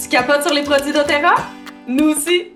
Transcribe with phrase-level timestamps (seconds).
[0.00, 1.34] Tu capotes sur les produits doTERRA?
[1.88, 2.52] Nous aussi!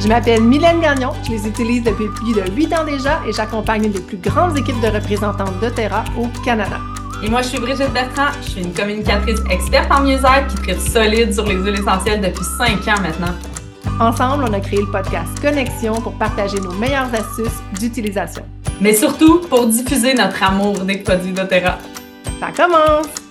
[0.00, 3.86] Je m'appelle Mylène Gagnon, je les utilise depuis plus de 8 ans déjà et j'accompagne
[3.86, 6.78] une des plus grandes équipes de représentants doTERRA au Canada.
[7.24, 10.78] Et moi, je suis Brigitte Bertrand, je suis une communicatrice experte en mieux-être qui tripe
[10.78, 13.34] solide sur les huiles essentielles depuis 5 ans maintenant.
[13.98, 18.44] Ensemble, on a créé le podcast Connexion pour partager nos meilleures astuces d'utilisation.
[18.80, 21.78] Mais surtout pour diffuser notre amour des produits doTERRA.
[22.38, 23.25] Ça commence!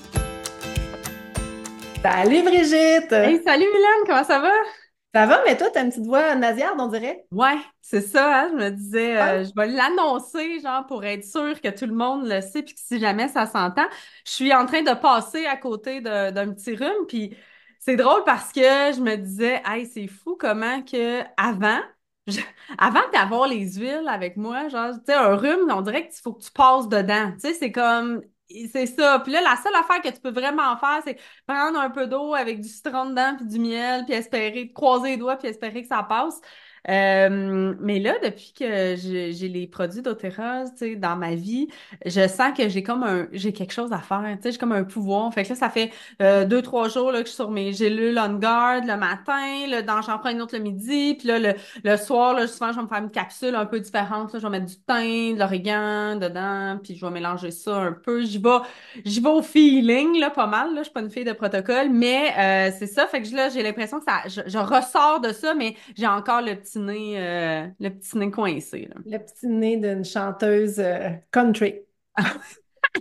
[2.05, 3.11] Salut Brigitte!
[3.13, 4.51] Hey, salut Mylène, comment ça va?
[5.11, 7.25] Ça va, mais toi, t'as une petite voix nasillarde, on dirait?
[7.31, 8.49] Ouais, c'est ça, hein?
[8.51, 12.27] Je me disais, euh, je vais l'annoncer, genre, pour être sûr que tout le monde
[12.27, 13.87] le sait, puis que si jamais ça s'entend.
[14.23, 17.35] Je suis en train de passer à côté d'un petit rhume, puis
[17.79, 21.79] c'est drôle parce que je me disais, hey, c'est fou comment que avant,
[22.77, 26.33] avant d'avoir les huiles avec moi, genre, tu sais, un rhume, on dirait qu'il faut
[26.33, 27.31] que tu passes dedans.
[27.31, 28.21] Tu sais, c'est comme,
[28.71, 29.19] c'est ça.
[29.19, 32.33] Puis là, la seule affaire que tu peux vraiment faire, c'est prendre un peu d'eau
[32.33, 35.87] avec du citron dedans, puis du miel, puis espérer, croiser les doigts, puis espérer que
[35.87, 36.39] ça passe.
[36.89, 40.65] Euh, mais là, depuis que j'ai les produits d'Otera,
[40.97, 41.67] dans ma vie,
[42.05, 44.71] je sens que j'ai comme un, j'ai quelque chose à faire, tu sais, j'ai comme
[44.71, 45.33] un pouvoir.
[45.33, 45.91] Fait que là, ça fait
[46.21, 49.67] euh, deux, trois jours là, que je suis sur mes gélules on guard le matin,
[49.67, 52.77] là, j'en prends une autre le midi, puis là, le, le soir, là, souvent, je
[52.77, 55.39] vais me faire une capsule un peu différente, là, je vais mettre du thym, de
[55.39, 58.23] l'origan dedans, puis je vais mélanger ça un peu.
[58.23, 58.57] J'y vais,
[59.03, 61.89] j'y vais au feeling, là, pas mal, là, je suis pas une fille de protocole,
[61.89, 65.53] mais euh, c'est ça, fait que là, j'ai l'impression que ça, je ressors de ça,
[65.53, 68.89] mais j'ai encore le petit nez, euh, le petit nez coincé.
[69.05, 71.81] Le petit nez d'une chanteuse euh, country.
[72.17, 72.23] je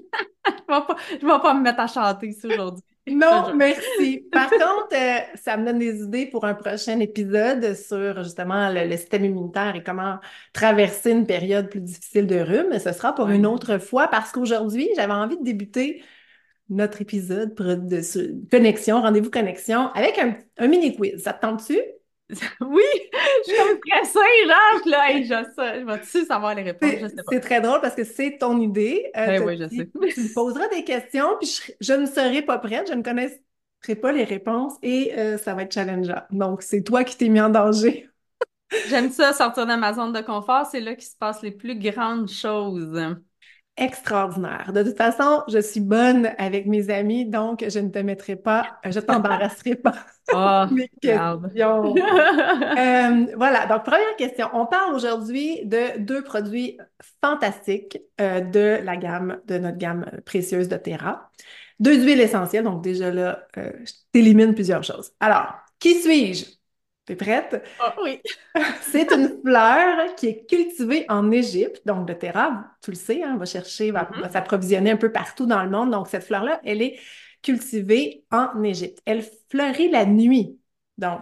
[0.02, 2.82] ne vais, pas me mettre à chanter ici aujourd'hui.
[3.06, 4.26] Non, merci.
[4.32, 8.90] Par contre, euh, ça me donne des idées pour un prochain épisode sur justement le,
[8.96, 10.18] système immunitaire et comment
[10.54, 12.78] traverser une période plus difficile de rhume.
[12.78, 16.02] Ce sera pour une autre fois parce qu'aujourd'hui, j'avais envie de débuter
[16.70, 21.22] notre épisode de connexion, rendez-vous connexion, avec un, un mini quiz.
[21.22, 21.78] Ça te tente-tu?
[22.60, 22.82] Oui,
[23.46, 26.90] je suis comme stressée, genre, là, hey, je, sais, je vais-tu savoir les réponses?
[27.00, 27.22] Je sais pas.
[27.30, 29.10] C'est très drôle parce que c'est ton idée.
[29.16, 29.90] Euh, ben oui, je sais.
[30.14, 33.40] Tu me poseras des questions, puis je, ne serai pas prête, je ne connaîtrai
[34.00, 36.22] pas les réponses et euh, ça va être challengeant.
[36.30, 38.08] Donc, c'est toi qui t'es mis en danger.
[38.88, 41.78] J'aime ça, sortir de ma zone de confort, c'est là qu'il se passe les plus
[41.78, 42.98] grandes choses
[43.76, 44.72] extraordinaire.
[44.72, 48.78] De toute façon, je suis bonne avec mes amis, donc je ne te mettrai pas,
[48.84, 49.94] je t'embarrasserai pas.
[50.32, 51.94] Oh, mes questions.
[52.78, 54.48] euh, voilà, donc première question.
[54.52, 56.78] On parle aujourd'hui de deux produits
[57.20, 61.30] fantastiques euh, de la gamme, de notre gamme précieuse de Terra.
[61.80, 65.12] Deux huiles essentielles, donc déjà là, euh, je t'élimine plusieurs choses.
[65.18, 66.44] Alors, qui suis-je?
[67.06, 67.62] T'es prête?
[67.80, 68.20] Ah, oui.
[68.80, 73.32] c'est une fleur qui est cultivée en Égypte, donc de terra, tu le sais, hein,
[73.34, 74.20] on va chercher, va, mm-hmm.
[74.22, 75.90] va s'approvisionner un peu partout dans le monde.
[75.90, 76.98] Donc, cette fleur-là, elle est
[77.42, 79.00] cultivée en Égypte.
[79.04, 80.58] Elle fleurit la nuit.
[80.96, 81.20] Donc,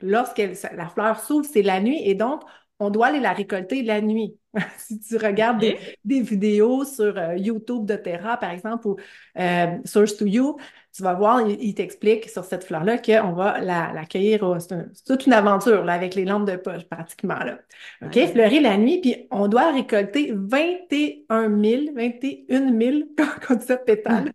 [0.00, 2.42] lorsque la fleur s'ouvre, c'est la nuit et donc,
[2.78, 4.36] on doit aller la récolter la nuit.
[4.78, 5.60] si tu regardes
[6.04, 8.96] des, vidéos sur euh, YouTube de Terra, par exemple, ou
[9.38, 10.56] euh, Source to You,
[10.96, 14.56] tu vas voir, il, t'explique sur cette fleur-là qu'on va la, cueillir.
[14.60, 17.38] C'est toute une aventure là, avec les lampes de poche, pratiquement.
[17.38, 17.58] Là.
[18.02, 18.18] OK?
[18.32, 23.76] Fleurir la nuit, puis on doit récolter 21 000, 21 000, quand on dit ça,
[23.76, 24.32] pétales.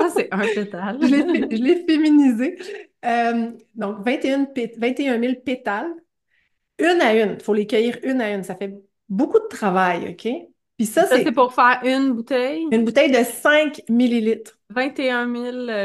[0.00, 0.98] Ça, c'est un pétale.
[1.02, 2.58] je l'ai féminisé.
[3.04, 4.48] Euh, donc, 21,
[4.78, 5.92] 21 000 pétales
[6.78, 7.34] une à une.
[7.34, 8.42] Il faut les cueillir une à une.
[8.42, 8.74] Ça fait
[9.08, 10.28] beaucoup de travail, OK?
[10.82, 11.30] Puis ça, c'est...
[11.30, 12.66] pour faire une bouteille?
[12.72, 14.58] Une bouteille de 5 millilitres.
[14.70, 15.28] 21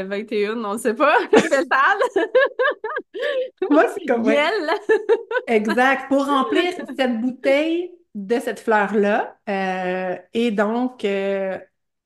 [0.06, 1.68] 021, on ne sait pas, pétale.
[3.70, 4.28] Moi, c'est comme...
[5.48, 6.08] Exact.
[6.08, 6.64] Pour remplir
[6.98, 11.06] cette bouteille de cette fleur-là, euh, et donc...
[11.06, 11.60] Euh,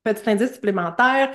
[0.03, 1.31] Petit indice supplémentaire,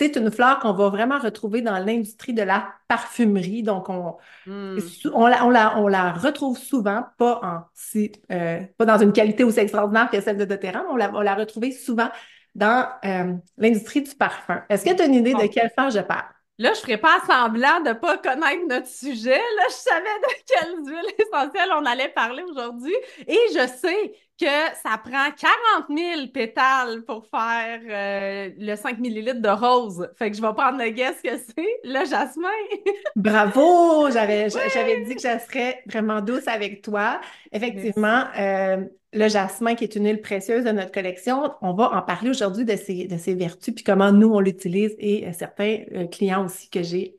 [0.00, 3.62] c'est une fleur qu'on va vraiment retrouver dans l'industrie de la parfumerie.
[3.62, 4.16] Donc, on,
[4.46, 4.78] hmm.
[5.12, 9.12] on, la, on, la, on, la, retrouve souvent, pas, en, si, euh, pas dans une
[9.12, 12.08] qualité aussi extraordinaire que celle de doTERRA, mais on la, on la retrouve souvent
[12.54, 14.62] dans euh, l'industrie du parfum.
[14.70, 16.24] Est-ce que tu as une idée de quelle fleur je parle?
[16.56, 19.36] Là, je ferais pas semblant de pas connaître notre sujet.
[19.36, 22.94] Là, je savais de quelles huiles essentielles on allait parler aujourd'hui.
[23.26, 24.46] Et je sais que
[24.82, 30.08] ça prend 40 000 pétales pour faire euh, le 5 millilitres de rose.
[30.16, 32.48] Fait que je vais prendre le guess que c'est le jasmin.
[33.16, 34.10] Bravo!
[34.10, 37.20] J'avais j'avais dit que je serais vraiment douce avec toi.
[37.52, 42.02] Effectivement, euh, le jasmin, qui est une huile précieuse de notre collection, on va en
[42.02, 45.84] parler aujourd'hui de ses, de ses vertus, puis comment nous, on l'utilise, et euh, certains
[46.10, 47.16] clients aussi que j'ai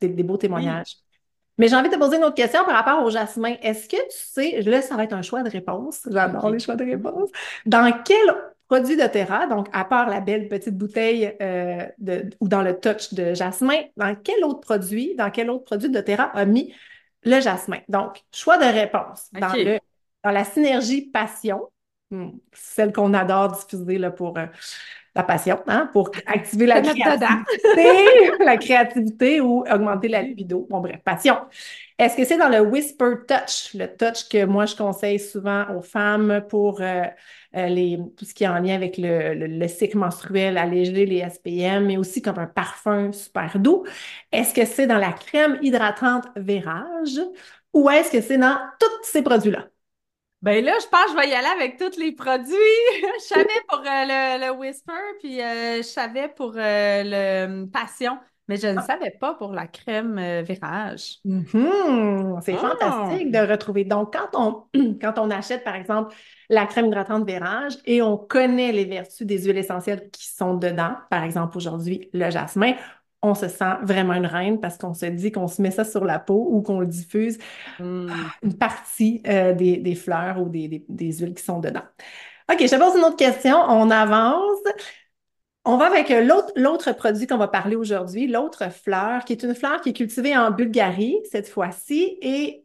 [0.00, 0.96] des, beaux témoignages.
[1.58, 3.54] Mais j'ai envie de te poser une autre question par rapport au jasmin.
[3.62, 6.08] Est-ce que tu sais, là, ça va être un choix de réponse.
[6.10, 7.30] J'adore les choix de réponse.
[7.66, 8.34] Dans quelle
[8.68, 12.78] produits de Terra, donc à part la belle petite bouteille euh, de, ou dans le
[12.78, 16.74] touch de jasmin, dans quel autre produit, dans quel autre produit de Terra a mis
[17.24, 17.78] le jasmin?
[17.88, 19.28] Donc, choix de réponse.
[19.32, 19.78] Dans, le,
[20.22, 21.70] dans la synergie passion,
[22.10, 24.46] hmm, celle qu'on adore diffuser là, pour euh,
[25.22, 30.66] passion, hein, pour activer la créativité, la créativité ou augmenter la libido.
[30.70, 31.36] Bon, bref, passion.
[31.98, 35.82] Est-ce que c'est dans le Whisper Touch, le touch que moi je conseille souvent aux
[35.82, 37.02] femmes pour euh,
[37.56, 41.06] euh, les, tout ce qui est en lien avec le, le, le cycle menstruel, alléger
[41.06, 43.84] les SPM, mais aussi comme un parfum super doux?
[44.32, 47.20] Est-ce que c'est dans la crème hydratante Vérage
[47.72, 49.66] ou est-ce que c'est dans tous ces produits-là?
[50.40, 52.54] Ben là, je pense que je vais y aller avec tous les produits.
[53.20, 58.18] Je savais pour euh, le, le Whisper, puis euh, je savais pour euh, le Passion,
[58.46, 61.16] mais je ne savais pas pour la crème euh, Virage.
[61.24, 62.60] Mhm, c'est Ah!
[62.60, 63.84] fantastique de retrouver.
[63.84, 64.66] Donc, quand on,
[65.00, 66.14] quand on achète, par exemple,
[66.48, 70.94] la crème hydratante Vérage et on connaît les vertus des huiles essentielles qui sont dedans,
[71.10, 72.74] par exemple, aujourd'hui, le jasmin,
[73.22, 76.04] on se sent vraiment une reine parce qu'on se dit qu'on se met ça sur
[76.04, 77.38] la peau ou qu'on le diffuse
[77.78, 78.08] Hmm.
[78.42, 81.82] une partie euh, des, des fleurs ou des, des- des huiles qui sont dedans.
[82.50, 83.56] OK, je te pose une autre question.
[83.56, 84.58] On avance.
[85.64, 89.54] On va avec l'autre, l'autre produit qu'on va parler aujourd'hui, l'autre fleur, qui est une
[89.54, 92.64] fleur qui est cultivée en Bulgarie cette fois-ci et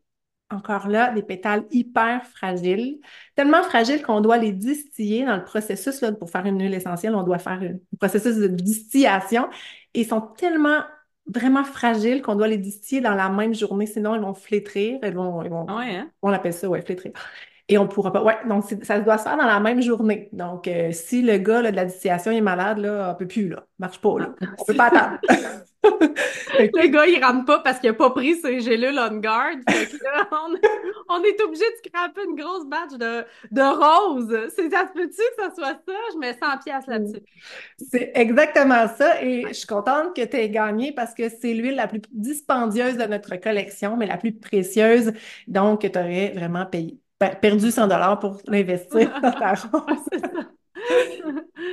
[0.50, 3.00] encore là, des pétales hyper fragiles,
[3.35, 7.15] tellement fragiles qu'on doit les distiller dans le processus là, pour faire une huile essentielle.
[7.15, 9.50] On doit faire un processus de distillation
[9.94, 10.81] et ils sont tellement
[11.25, 15.13] vraiment fragiles qu'on doit les distiller dans la même journée, sinon ils vont flétrir, ils
[15.13, 16.12] vont, ils vont, Ouais, hein?
[16.22, 17.13] on appelle ça, ouais, flétrir.
[17.69, 18.22] Et on pourra pas.
[18.24, 20.30] Ouais, donc ça doit se faire dans la même journée.
[20.34, 23.48] Donc, euh, si le gars là, de la distillation est malade, là, on peut plus,
[23.50, 23.66] là.
[23.80, 24.36] Marche pas, là.
[24.42, 25.19] Ah, On peut pas attendre.
[26.59, 29.55] Le gars, il rentre pas parce qu'il a pas pris ses gélules on guard.
[29.67, 30.55] Fait que là, on,
[31.09, 34.50] on est obligé de scraper une grosse batch de, de roses.
[34.55, 35.94] C'est, ça se peut-tu que ça soit ça?
[36.13, 37.21] Je mets 100 pièces là-dessus.
[37.77, 39.21] C'est exactement ça.
[39.23, 42.97] Et je suis contente que tu aies gagné parce que c'est l'huile la plus dispendieuse
[42.97, 45.11] de notre collection, mais la plus précieuse.
[45.47, 50.09] Donc, tu aurais vraiment payé, per- perdu 100 dollars pour l'investir dans ta rose.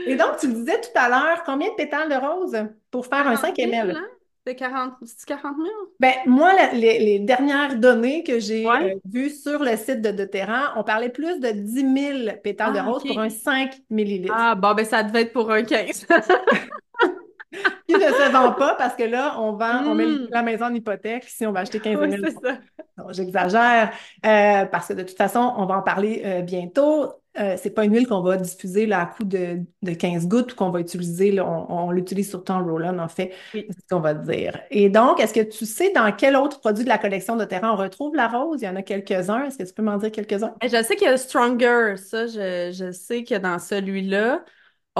[0.07, 2.57] Et donc, tu disais tout à l'heure, combien de pétales de rose
[2.91, 3.97] pour faire un 5 000, ml?
[3.97, 4.07] hein?
[4.47, 5.69] C'est 40, c'est 40 000?
[6.01, 8.95] Ben, moi, la- les, les dernières données que j'ai Ouais.
[8.95, 12.79] euh, vues sur le site de doTERRA, on parlait plus de 10 000 pétales de
[12.79, 14.33] Ah, rose pour un 5 millilitres.
[14.35, 16.07] Ah, bon, ben ça devait être pour un 15.
[17.87, 20.29] Qui ne se vend pas parce que là, on vend, on met Mm.
[20.31, 22.23] la maison en hypothèque si on va acheter 15 Oui, 000.
[22.25, 22.59] c'est ça.
[22.97, 23.91] Non, j'exagère
[24.25, 27.13] euh, parce que de toute façon, on va en parler euh, bientôt.
[27.39, 30.53] Euh, c'est pas une huile qu'on va diffuser là, à coup de, de 15 gouttes
[30.53, 31.31] ou qu'on va utiliser.
[31.31, 33.71] là, on on l'utilise surtout en roll-on, en fait, Oui.
[33.71, 34.61] c'est ce qu'on va dire.
[34.71, 37.73] Et donc, est-ce que tu sais dans quel autre produit de la collection de terrain
[37.73, 38.61] on retrouve la rose?
[38.63, 39.45] Il y en a quelques-uns.
[39.45, 40.55] Est-ce que tu peux m'en dire quelques-uns?
[40.63, 44.45] Eh, Je sais qu'il y a Stronger, ça, je, je sais que dans celui-là.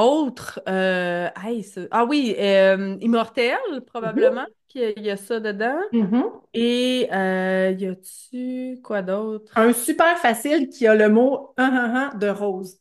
[0.01, 5.41] Autre, euh, hey, ah oui, euh, Immortel, probablement, qu'il y a, il y a ça
[5.41, 5.79] dedans.
[5.93, 6.25] Mhm.
[6.55, 9.53] Et euh, y a-tu quoi d'autre?
[9.57, 12.79] Un super facile qui a le mot de rose.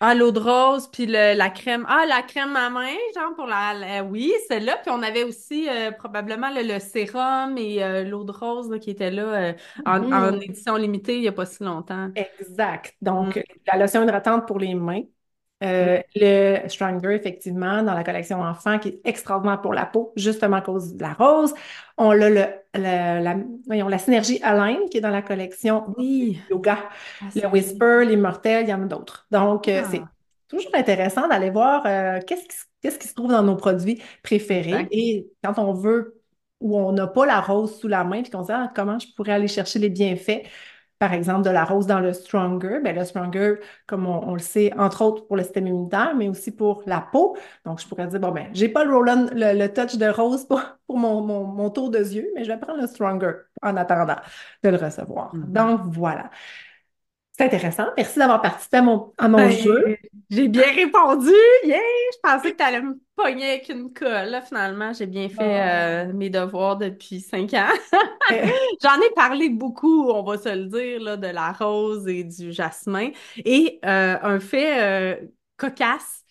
[0.00, 1.86] Ah, l'eau de rose, puis le- la crème.
[1.88, 3.72] Ah, la crème à main, genre pour la.
[3.74, 4.76] la- oui, celle-là.
[4.82, 5.66] Puis on avait aussi
[5.98, 9.54] probablement le, le sérum et l'eau de rose là, qui était là
[9.86, 12.10] en, en édition limitée il n'y a pas si longtemps.
[12.14, 12.92] Exact.
[13.00, 13.42] Donc, Mm.
[13.72, 15.02] la lotion hydratante pour les mains.
[15.64, 20.56] Euh, le Stronger, effectivement, dans la collection enfant, qui est extraordinaire pour la peau, justement
[20.56, 21.54] à cause de la rose.
[21.96, 22.44] On a le, le-
[22.74, 26.38] la, voyons, la synergie Align, qui est dans la collection Oui.
[26.50, 26.78] yoga.
[27.22, 29.26] Ah, Le Whisper, l'immortel, il y en a d'autres.
[29.30, 29.88] Donc, euh, Ah.
[29.90, 30.02] c'est
[30.48, 34.02] toujours intéressant d'aller voir euh, qu'est-ce qui, se- qu'est-ce qui se trouve dans nos produits
[34.22, 34.70] préférés.
[34.70, 34.88] Exact.
[34.92, 36.20] Et quand on veut,
[36.60, 38.98] ou on n'a pas la rose sous la main, puis qu'on se dit, ah, comment
[38.98, 40.42] je pourrais aller chercher les bienfaits,
[41.04, 42.80] par exemple, de la rose dans le Stronger.
[42.82, 43.56] Ben, le Stronger,
[43.86, 47.02] comme on, on le sait, entre autres pour le système immunitaire, mais aussi pour la
[47.02, 47.36] peau.
[47.66, 50.46] Donc, je pourrais dire, bon, ben, j'ai pas le roll-on, le, le touch de rose
[50.46, 53.76] pour, pour mon, mon, mon tour de yeux, mais je vais prendre le Stronger en
[53.76, 54.16] attendant
[54.62, 55.34] de le recevoir.
[55.34, 55.52] Mhm.
[55.52, 56.30] Donc, voilà.
[57.36, 57.86] C'est intéressant.
[57.96, 59.96] Merci d'avoir participé à mon, à mon Ben, jeu.
[60.30, 61.32] J'ai bien répondu!
[61.64, 61.78] Yeah!
[62.12, 64.28] Je pensais que tu allais me pogner avec une colle.
[64.28, 67.66] Là, finalement, j'ai bien fait euh, mes devoirs depuis cinq ans.
[68.30, 68.46] Euh,
[68.82, 72.52] J'en ai parlé beaucoup, on va se le dire, là, de la rose et du
[72.52, 73.10] jasmin.
[73.44, 75.26] Et euh, un fait euh,
[75.56, 76.23] cocasse,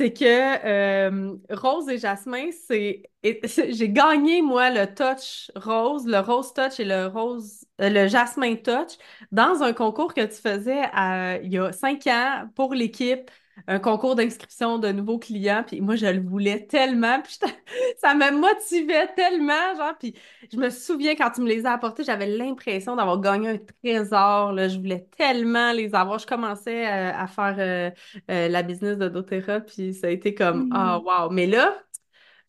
[0.00, 0.24] c'est que
[0.66, 6.84] euh, rose et jasmin, c'est j'ai gagné moi le touch rose, le rose touch et
[6.86, 8.96] le rose euh, le jasmin touch
[9.30, 13.30] dans un concours que tu faisais à- il y a cinq ans pour l'équipe
[13.66, 17.38] un concours d'inscription de nouveaux clients, puis moi, je le voulais tellement, puis
[17.98, 20.14] ça me motivait tellement, genre, puis
[20.52, 24.52] je me souviens quand tu me les as apportés, j'avais l'impression d'avoir gagné un trésor,
[24.52, 26.18] là, je voulais tellement les avoir.
[26.18, 27.90] Je commençais euh, à faire euh,
[28.30, 31.30] euh, la business de doTERRA, puis ça a été comme, ah, oh, wow.
[31.30, 31.82] Mais là,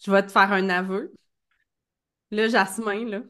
[0.03, 1.13] je vais te faire un aveu.
[2.31, 3.21] Là, Jasmin, là,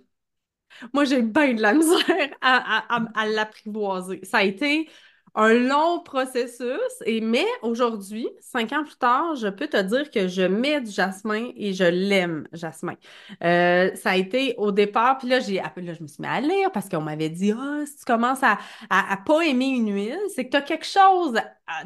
[0.94, 2.00] moi, j'ai bien de la misère
[2.42, 4.22] à, à, à l'apprivoiser.
[4.24, 4.90] Ça a été
[5.36, 10.28] un long processus, et mais aujourd'hui, cinq ans plus tard, je peux te dire que
[10.28, 12.96] je mets du jasmin et je l'aime, jasmin.
[13.44, 16.42] Euh, ça a été au départ, puis là, j'ai, là, je me suis mis à
[16.42, 18.58] lire parce qu'on m'avait dit, ah, si tu commences à,
[18.90, 21.40] à, pas aimer une huile, c'est que tu as quelque chose,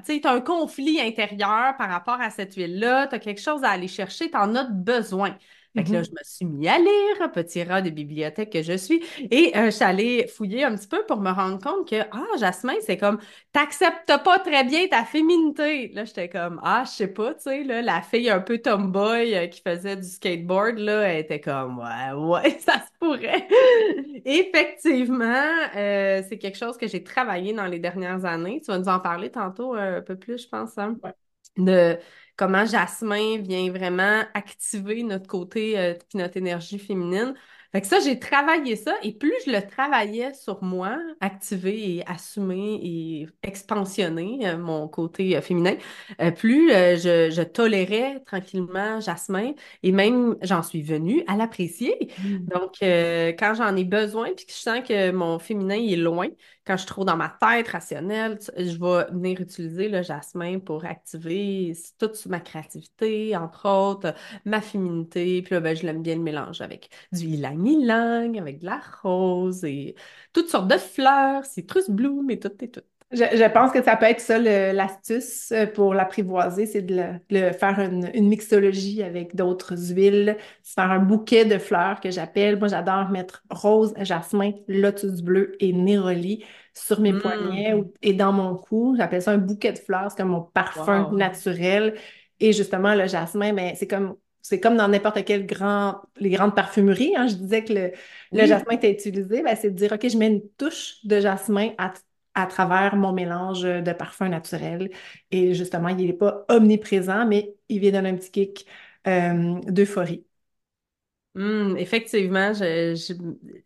[0.06, 3.42] tu sais, tu as un conflit intérieur par rapport à cette huile-là, tu as quelque
[3.42, 5.38] chose à aller chercher, tu en as besoin.
[5.76, 6.06] Fait que là, mm-hmm.
[6.06, 9.66] je me suis mis à lire, petit rat de bibliothèque que je suis, et euh,
[9.66, 12.98] je suis allée fouiller un petit peu pour me rendre compte que, ah, Jasmin, c'est
[12.98, 13.20] comme,
[13.52, 15.90] t'acceptes pas très bien ta féminité.
[15.90, 19.36] Là, j'étais comme, ah, je sais pas, tu sais, là, la fille un peu tomboy
[19.36, 23.48] euh, qui faisait du skateboard, là, elle était comme, ouais, ouais, ça se pourrait.
[24.24, 28.62] Effectivement, euh, c'est quelque chose que j'ai travaillé dans les dernières années.
[28.64, 30.96] Tu vas nous en parler tantôt un peu plus, je pense, hein?
[31.58, 31.98] De
[32.36, 37.36] comment Jasmin vient vraiment activer notre côté, euh, notre énergie féminine.
[37.76, 42.08] Fait que ça, j'ai travaillé ça et plus je le travaillais sur moi, activer et
[42.08, 45.76] assumer et expansionner euh, mon côté euh, féminin,
[46.22, 49.52] euh, plus je, je, tolérais tranquillement Jasmin
[49.84, 52.14] et même j'en suis venue à l'apprécier.
[52.24, 52.46] Mm.
[52.46, 56.28] Donc, quand j'en ai besoin puis que je sens que mon féminin est loin,
[56.66, 60.86] quand je suis trop dans ma tête rationnelle, je vais venir utiliser le jasmin pour
[60.86, 64.16] activer toute ma créativité, entre autres,
[64.46, 65.44] ma féminité.
[65.44, 68.82] Puis là, ben, je l'aime bien le mélange avec du ylang ylang, avec de la
[69.04, 69.96] rose et
[70.34, 72.82] toutes sortes de fleurs, citrus bloom et tout et tout.
[73.12, 77.80] Je, pense que ça peut être ça l'astuce euh, pour l'apprivoiser, c'est de, le, faire
[77.80, 82.58] une, mixologie avec d'autres huiles, faire un bouquet de fleurs que j'appelle.
[82.58, 86.44] Moi, j'adore mettre rose, jasmin, lotus bleu et néroli
[86.74, 87.86] sur mes poignets mm.
[88.02, 88.96] et dans mon cou.
[88.98, 91.96] J'appelle ça un bouquet de fleurs, c'est comme mon parfum naturel.
[92.40, 94.16] Et justement, le jasmin, mais ben, c'est comme
[94.48, 97.16] c'est comme dans n'importe quel grand, les grandes parfumeries.
[97.18, 97.28] Hein.
[97.28, 97.92] je disais que le,
[98.36, 99.42] le jasmin était utilisé.
[99.42, 101.94] Ben, c'est de dire, OK, je mets une touche de jasmin à,
[102.36, 104.92] à travers mon mélange de parfums naturels.
[105.32, 108.68] Et justement, il n'est pas omniprésent, mais il vient donner un petit kick
[109.08, 110.26] euh, d'euphorie.
[111.36, 112.54] Hum, effectivement,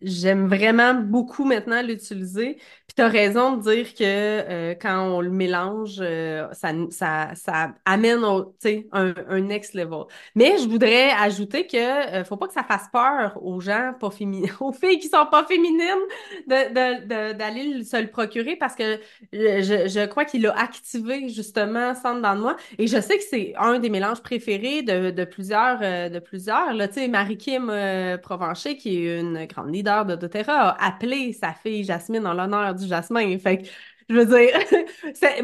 [0.02, 2.56] j'aime vraiment beaucoup maintenant l'utiliser.
[2.56, 7.30] Puis tu as raison de dire que euh, quand on le mélange, euh, ça, ça,
[7.36, 8.56] ça amène au,
[8.92, 10.06] un, un next level.
[10.34, 14.10] Mais je voudrais ajouter que euh, faut pas que ça fasse peur aux gens pas
[14.10, 15.80] féminins, aux filles qui sont pas féminines
[16.48, 19.00] de, d'aller se le procurer parce que
[19.32, 22.56] je, je crois qu'il a activé justement Centre dans moi.
[22.80, 26.74] Et je sais que c'est un des mélanges préférés de, de plusieurs, de plusieurs.
[26.74, 31.34] Là, tu sais, Marie-Kim euh, Provencher, qui est une grande leader de doTERRA, a appelé
[31.34, 33.38] sa fille Jasmine en l'honneur du jasmin.
[33.40, 33.68] Fait que,
[34.10, 34.58] je veux dire,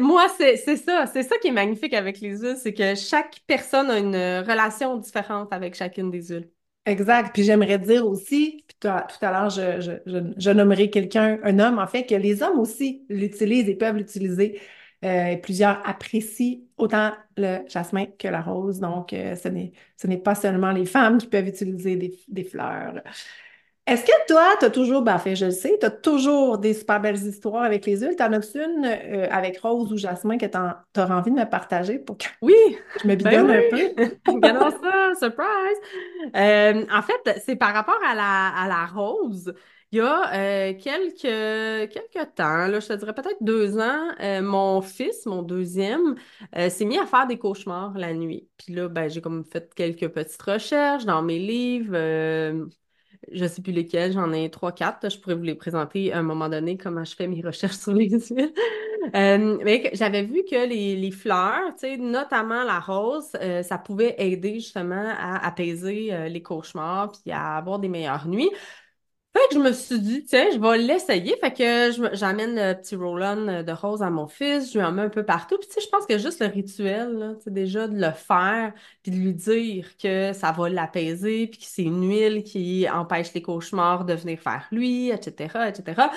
[0.00, 1.06] moi, c'est ça.
[1.06, 4.16] C'est ça qui est magnifique avec les huiles, c'est que chaque personne a une
[4.48, 6.48] relation différente avec chacune des huiles.
[6.86, 7.32] Exact.
[7.34, 12.06] Puis j'aimerais dire aussi, puis tout à, l'heure, je, nommerai quelqu'un, un homme, en fait,
[12.06, 14.60] que les hommes aussi l'utilisent et peuvent l'utiliser.
[15.06, 18.80] Euh, plusieurs apprécient autant le jasmin que la rose.
[18.80, 21.96] Donc, euh, ce n'est pas seulement les femmes qui peuvent utiliser
[22.26, 22.94] des, fleurs.
[23.86, 26.74] Est-ce que toi, tu as toujours, ben, fait, je le sais, tu as toujours des
[26.74, 28.16] super belles histoires avec les huiles?
[28.16, 30.58] T'en as une euh, avec rose ou jasmin que tu
[31.00, 32.56] auras envie de me partager pour que oui,
[33.02, 34.16] je me bidonne ben un peu?
[34.32, 35.78] Regardons ça, surprise!
[36.34, 39.54] en fait, c'est par rapport à la, à la rose.
[39.96, 44.42] Il y a euh, quelques, quelques temps, là, je te dirais peut-être deux ans, euh,
[44.42, 46.16] mon fils, mon deuxième,
[46.54, 48.46] euh, s'est mis à faire des cauchemars la nuit.
[48.58, 51.96] Puis là, ben, j'ai comme fait quelques petites recherches dans mes livres.
[53.32, 55.10] je ne sais plus lesquels, j'en ai trois, quatre.
[55.10, 57.94] Je pourrais vous les présenter à un moment donné, comment je fais mes recherches sur
[57.94, 58.52] les huiles.
[59.14, 63.30] mais j'avais vu que les, les fleurs, notamment la rose,
[63.62, 68.50] ça pouvait aider justement à apaiser les cauchemars puis à avoir des meilleures nuits.
[69.36, 71.36] Fait que je me suis dit, tiens, je vais l'essayer.
[71.38, 75.02] Fait que j'amène le petit roll-on de rose à mon fils, je lui en mets
[75.02, 75.58] un peu partout.
[75.58, 79.12] Puis tu sais, je pense que juste le rituel, là, déjà de le faire, puis
[79.12, 83.42] de lui dire que ça va l'apaiser, puis que c'est une huile qui empêche les
[83.42, 86.08] cauchemars de venir faire lui, etc., etc.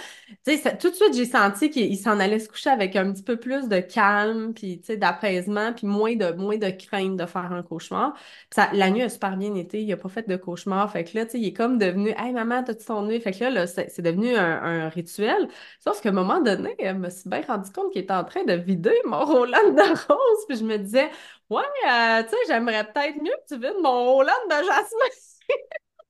[0.45, 3.23] Tu sais, tout de suite, j'ai senti qu'il s'en allait se coucher avec un petit
[3.23, 7.25] peu plus de calme, puis tu sais, d'apaisement, puis moins de, moins de crainte de
[7.25, 8.13] faire un cauchemar.
[8.49, 10.89] ça, la nuit a super bien été, il a pas fait de cauchemar.
[10.89, 13.43] Fait que là, tu sais, il est comme devenu, hey maman, t'as-tu ton Fait que
[13.43, 15.47] là, là c'est devenu un, rituel.
[15.79, 18.43] Sauf qu'à un moment donné, je me suis bien rendu compte qu'il était en train
[18.43, 20.45] de vider mon Roland de rose.
[20.47, 21.09] Puis je me disais,
[21.49, 25.07] ouais, euh, tu sais, j'aimerais peut-être mieux que tu vides mon Roland de jasmin.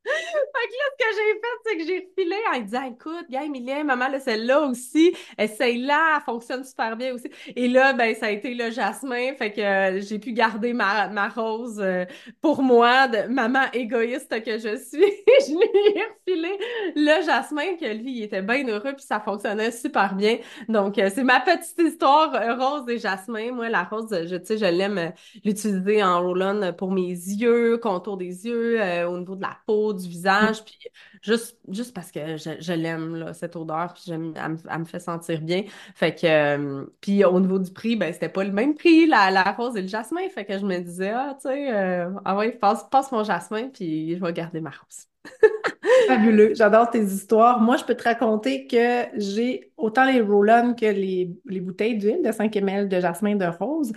[0.03, 3.43] Fait que là, ce que j'ai fait, c'est que j'ai refilé en disant Écoute, gars,
[3.43, 7.29] Emilia, maman, là, celle-là aussi, essaye-la, elle fonctionne super bien aussi.
[7.55, 9.33] Et là, ben, ça a été le jasmin.
[9.35, 12.05] Fait que euh, j'ai pu garder ma, ma rose euh,
[12.41, 15.13] pour moi, de maman égoïste que je suis.
[15.47, 16.57] je lui ai refilé
[16.95, 20.37] le jasmin, que lui, il était bien heureux, puis ça fonctionnait super bien.
[20.69, 23.51] Donc, euh, c'est ma petite histoire rose et jasmin.
[23.51, 25.11] Moi, la rose, je, tu sais, je l'aime
[25.43, 30.07] l'utiliser en roll-on pour mes yeux, contour des yeux, au niveau de la peau, du
[30.07, 30.77] visage, puis
[31.21, 35.63] juste, juste parce que je, l'aime, cette odeur, puis elle, me fait sentir bien.
[35.95, 39.31] Fait que, euh, puis au niveau du prix, ben, c'était pas le même prix, la,
[39.31, 40.27] la rose et le jasmin.
[40.29, 43.69] Fait que je me disais, ah, tu sais, euh, ah ouais, passe, passe mon jasmin,
[43.69, 45.07] puis je vais garder ma rose.
[46.07, 47.59] Fabuleux, j'adore tes histoires.
[47.59, 52.21] Moi, je peux te raconter que j'ai autant les roll que les, les bouteilles d'huile
[52.23, 53.91] de 5 ml de jasmin de rose.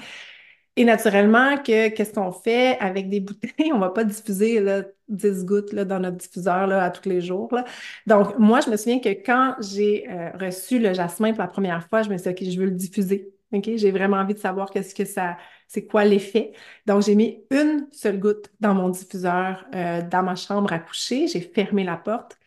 [0.77, 3.73] Et naturellement, que qu'est-ce qu'on fait avec des bouteilles?
[3.75, 7.21] On va pas diffuser là, 10 gouttes là, dans notre diffuseur là, à tous les
[7.21, 7.55] jours.
[7.55, 7.65] Là.
[8.07, 11.87] Donc, moi, je me souviens que quand j'ai euh, reçu le jasmin pour la première
[11.89, 13.35] fois, je me suis dit, OK, je veux le diffuser.
[13.53, 15.37] OK, j'ai vraiment envie de savoir qu'est-ce que ça,
[15.69, 16.53] c'est quoi l'effet.
[16.87, 21.27] Donc, j'ai mis une seule goutte dans mon diffuseur euh, dans ma chambre à coucher.
[21.29, 22.39] J'ai fermé la porte.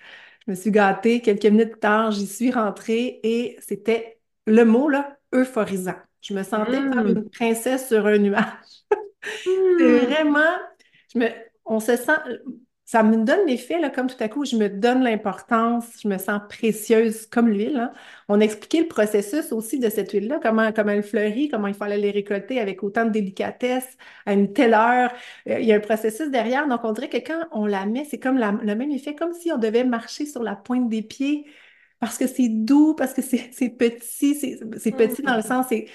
[0.48, 1.22] Je me suis gâtée.
[1.22, 5.96] Quelques minutes plus tard, j'y suis rentrée et c'était le mot, là, euphorisant.
[6.26, 7.30] Je me sentais comme une hmm.
[7.30, 8.44] princesse sur un nuage.
[9.44, 10.06] C'est hmm.
[10.06, 10.56] vraiment,
[11.14, 11.28] je me,
[11.66, 12.18] on se sent,
[12.84, 16.18] ça me donne l'effet, là, comme tout à coup, je me donne l'importance, je me
[16.18, 17.78] sens précieuse comme l'huile.
[17.78, 17.92] Hein.
[18.28, 21.76] On a expliqué le processus aussi de cette huile-là, comment, comment elle fleurit, comment il
[21.76, 25.12] fallait les récolter avec autant de délicatesse, à une telle heure.
[25.48, 28.06] Euh, il y a un processus derrière, donc on dirait que quand on la met,
[28.06, 31.46] c'est comme le même effet, comme si on devait marcher sur la pointe des pieds
[32.00, 35.44] parce que c'est doux, parce que c'est petit, c'est petit dans le hmm.
[35.44, 35.88] sens, c'est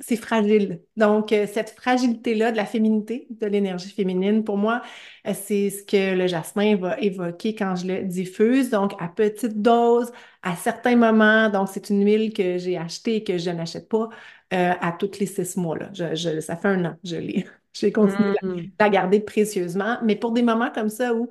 [0.00, 0.80] c'est fragile.
[0.96, 4.82] Donc, euh, cette fragilité-là de la féminité, de l'énergie féminine, pour moi,
[5.26, 8.70] euh, c'est ce que le jasmin va évoquer quand je le diffuse.
[8.70, 11.48] Donc, à petite dose, à certains moments.
[11.48, 14.08] Donc, c'est une huile que j'ai achetée et que je n'achète pas
[14.52, 15.78] euh, à tous les six mois.
[15.78, 15.90] Là.
[15.92, 17.46] Je, ça fait un an, je l'ai.
[17.72, 18.70] J'ai continué à mm.
[18.80, 19.98] la garder précieusement.
[20.02, 21.28] Mais pour des moments comme ça où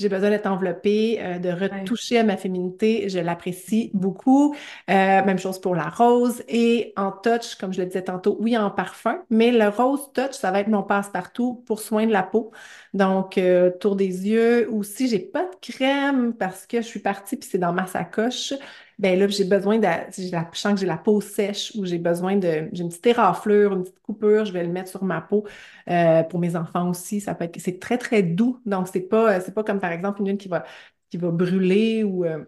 [0.00, 3.10] j'ai besoin d'être enveloppée, euh, de retoucher à ma féminité.
[3.10, 4.54] Je l'apprécie beaucoup.
[4.88, 6.42] Euh, même chose pour la rose.
[6.48, 10.32] Et en touch, comme je le disais tantôt, oui, en parfum, mais le rose touch,
[10.32, 12.50] ça va être mon passe-partout pour soin de la peau.
[12.92, 14.68] Donc, euh, tour des yeux.
[14.70, 17.86] Ou si j'ai pas de crème parce que je suis partie puis c'est dans ma
[17.86, 18.52] sacoche,
[18.98, 21.98] ben là, j'ai besoin de, si je sens que j'ai la peau sèche ou j'ai
[21.98, 25.20] besoin de, j'ai une petite éraflure, une petite coupure, je vais le mettre sur ma
[25.20, 25.46] peau.
[25.88, 28.60] Euh, pour mes enfants aussi, ça peut être, c'est très, très doux.
[28.66, 30.64] Donc, c'est pas, c'est pas comme par exemple une huile qui va,
[31.08, 32.44] qui va brûler ou, euh,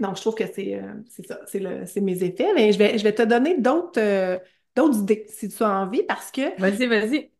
[0.00, 0.94] donc, je trouve que c'est, euh,
[1.26, 2.52] ça, c'est, mes effets.
[2.54, 4.40] Mais je vais, je vais te donner d'autres,
[4.76, 6.56] d'autres idées si tu as envie parce que.
[6.60, 7.30] Vas-y, vas-y.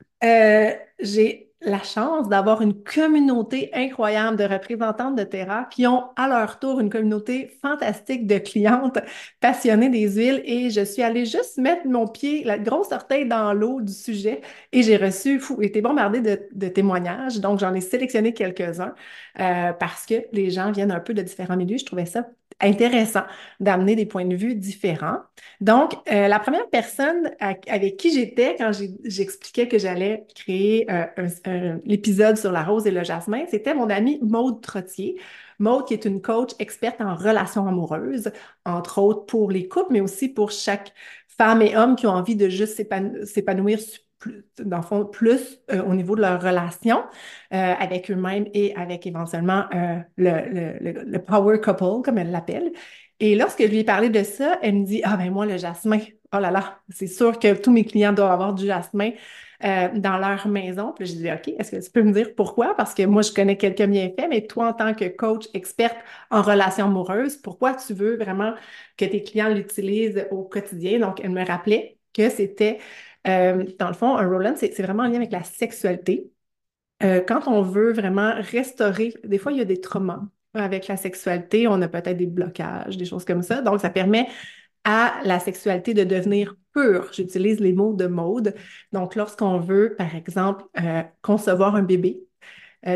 [0.98, 6.60] j'ai la chance d'avoir une communauté incroyable de représentantes de Terra qui ont à leur
[6.60, 8.98] tour une communauté fantastique de clientes
[9.40, 13.52] passionnées des huiles et je suis allée juste mettre mon pied, la grosse orteille dans
[13.52, 14.40] l'eau du sujet
[14.72, 17.40] et j'ai reçu, fou, été bombardée de, témoignages.
[17.40, 18.94] Donc, j'en ai sélectionné quelques-uns
[19.40, 21.78] euh, parce que les gens viennent un peu de différents milieux.
[21.78, 22.28] Je trouvais ça
[22.60, 23.22] intéressant
[23.60, 25.18] d'amener des points de vue différents.
[25.60, 28.72] Donc, euh, la première personne avec qui j'étais quand
[29.04, 34.18] j'expliquais que j'allais créer euh, l'épisode sur la rose et le jasmin, c'était mon amie
[34.22, 35.20] Maude Trottier.
[35.58, 38.30] Maude, qui est une coach experte en relations amoureuses,
[38.64, 40.92] entre autres pour les couples, mais aussi pour chaque
[41.36, 42.76] femme et homme qui ont envie de juste
[43.24, 43.78] s'épanouir
[44.18, 46.98] plus, dans le fond, plus euh, au niveau de leur relation
[47.52, 52.72] euh, avec eux-mêmes et avec éventuellement euh, le, le, le, power couple, comme elle l'appelle.
[53.20, 55.56] Et lorsque je lui ai parlé de ça, elle me dit, ah ben moi, le
[55.56, 55.98] jasmin,
[56.32, 59.10] oh là là, c'est sûr que tous mes clients doivent avoir du jasmin
[59.60, 60.92] dans leur maison.
[60.96, 62.76] Puis je dis, OK, est-ce que tu peux me dire pourquoi?
[62.76, 65.96] Parce que moi, je connais quelques bienfaits, mais toi, en tant que coach experte
[66.30, 68.54] en relations amoureuses, pourquoi tu veux vraiment
[68.96, 71.00] que tes clients l'utilisent au quotidien?
[71.00, 72.78] Donc, elle me rappelait que c'était
[73.26, 76.30] euh, dans le fond, un Roland, c'est vraiment en lien avec la sexualité.
[77.02, 80.22] Euh, quand on veut vraiment restaurer, des fois, il y a des traumas
[80.54, 83.60] avec la sexualité, on a peut-être des blocages, des choses comme ça.
[83.62, 84.28] Donc, ça permet
[84.84, 87.12] à la sexualité de devenir pure.
[87.12, 88.54] J'utilise les mots de mode.
[88.92, 92.20] Donc, lorsqu'on veut, par exemple, euh, concevoir un bébé,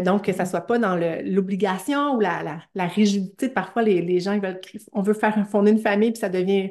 [0.05, 3.49] donc, que ça soit pas dans l'obligation ou la, rigidité.
[3.49, 4.61] Parfois, les, gens veulent,
[4.93, 6.71] on veut faire fonder une famille, puis ça devient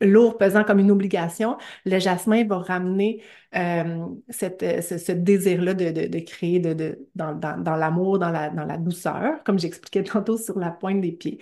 [0.00, 3.22] lourd, pesant comme une obligation, le jasmin va ramener
[3.56, 8.30] euh, cette, ce, désir-là de, de, de, créer de, de, dans, dans, dans l'amour, dans
[8.30, 11.38] la, dans la douceur, comme j'expliquais tantôt sur la pointe des pieds.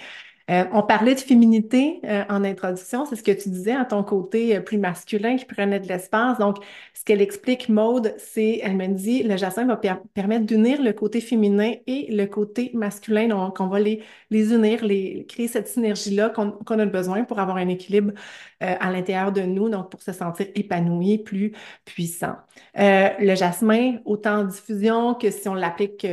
[0.49, 4.05] Euh, on parlait de féminité euh, en introduction, c'est ce que tu disais, à ton
[4.05, 6.39] côté euh, plus masculin qui prenait de l'espace.
[6.39, 6.59] Donc,
[6.95, 9.77] ce qu'elle explique, Maude, c'est, elle me dit, le jasmin va
[10.15, 13.27] permettre d'unir le côté féminin et le côté masculin.
[13.27, 17.57] Donc, on va les, les unir, les, créer cette synergie-là qu'on a besoin pour avoir
[17.57, 18.13] un équilibre
[18.61, 21.53] à l'intérieur de nous, donc pour se sentir épanoui, plus
[21.85, 22.37] puissant.
[22.75, 26.07] le jasmin, autant en diffusion que si on l'applique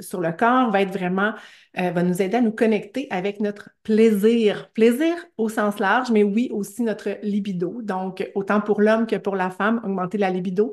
[0.00, 1.34] sur le corps, va être vraiment
[1.78, 4.70] euh, va nous aider à nous connecter avec notre plaisir.
[4.72, 7.80] Plaisir au sens large, mais oui, aussi notre libido.
[7.82, 10.72] Donc, autant pour l'homme que pour la femme, augmenter la libido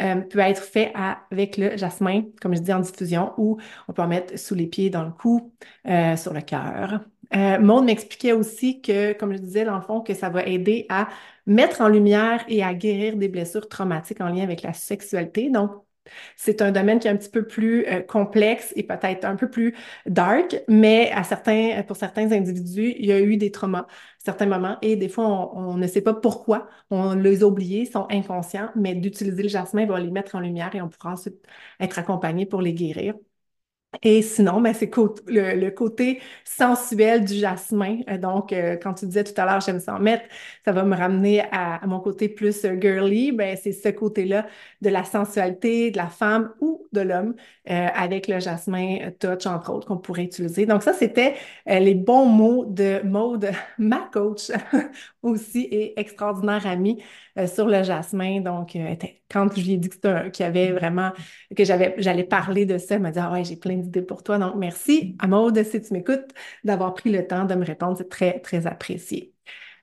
[0.00, 3.58] euh, peut être fait avec le jasmin, comme je dis en diffusion, ou
[3.88, 5.52] on peut en mettre sous les pieds, dans le cou,
[5.88, 7.00] euh, sur le cœur.
[7.34, 10.86] Euh, Maud m'expliquait aussi que, comme je disais, dans le fond, que ça va aider
[10.88, 11.08] à
[11.46, 15.50] mettre en lumière et à guérir des blessures traumatiques en lien avec la sexualité.
[15.50, 15.70] Donc,
[16.36, 19.50] c'est un domaine qui est un petit peu plus euh, complexe et peut-être un peu
[19.50, 19.74] plus
[20.06, 21.12] dark, mais
[21.86, 23.86] pour certains individus, il y a eu des traumas
[24.26, 28.06] certains moments et des fois, on, ne sait pas pourquoi, on les a oubliés, sont
[28.10, 31.36] inconscients, mais d'utiliser le jasmin va les mettre en lumière et on pourra ensuite
[31.80, 33.14] être accompagné pour les guérir.
[34.02, 34.90] Et sinon, ben, c'est
[35.26, 37.98] le, côté sensuel du jasmin.
[38.08, 40.24] Euh, donc, euh, quand tu disais tout à l'heure, j'aime s'en mettre,
[40.64, 43.32] ça va me ramener à, mon côté plus euh, girly.
[43.32, 44.46] Ben, c'est ce côté-là
[44.82, 47.34] de la sensualité de la femme ou de l'homme
[47.68, 50.66] avec le jasmin touch, entre autres, qu'on pourrait utiliser.
[50.66, 51.34] Donc, ça, c'était
[51.66, 54.52] les bons mots de Maude, ma coach
[55.22, 57.02] aussi et extraordinaire amie
[57.46, 58.40] sur le jasmin.
[58.40, 58.76] Donc,
[59.28, 61.10] quand je lui ai dit qu'il y avait vraiment,
[61.56, 63.76] que j'avais, j'allais parler de ça, elle m'a dit, ah ouais, j'ai plein
[64.08, 64.38] pour toi.
[64.38, 66.30] Donc, merci à Maude, si tu m'écoutes,
[66.64, 67.96] d'avoir pris le temps de me répondre.
[67.98, 69.35] C'est très, très apprécié.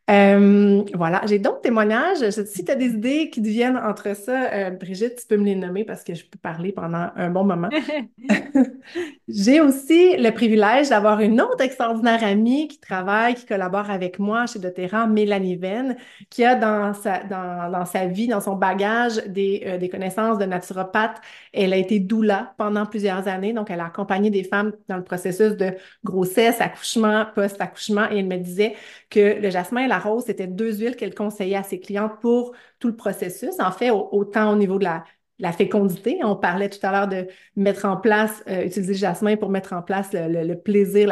[0.09, 2.29] Euh, voilà, j'ai d'autres témoignages.
[2.29, 5.55] Si tu as des idées qui deviennent entre ça, euh, Brigitte, tu peux me les
[5.55, 7.69] nommer parce que je peux parler pendant un bon moment.
[9.29, 14.45] j'ai aussi le privilège d'avoir une autre extraordinaire amie qui travaille, qui collabore avec moi
[14.45, 15.95] chez doTERRA, Mélanie Venn,
[16.29, 20.37] qui a dans sa, dans, dans sa vie, dans son bagage, des, euh, des connaissances
[20.37, 21.21] de naturopathe.
[21.53, 25.03] Elle a été doula pendant plusieurs années, donc elle a accompagné des femmes dans le
[25.05, 25.71] processus de
[26.03, 28.75] grossesse, accouchement, post-accouchement, et elle me disait
[29.09, 32.88] que le jasmin la rose, c'était deux huiles qu'elle conseillait à ses clientes pour tout
[32.88, 33.60] le processus.
[33.60, 35.03] En fait, autant au niveau de la,
[35.39, 39.36] la fécondité, on parlait tout à l'heure de mettre en place, euh, utiliser le jasmin
[39.36, 41.10] pour mettre en place le, plaisir,